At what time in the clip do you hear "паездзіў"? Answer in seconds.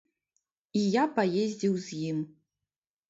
1.19-1.73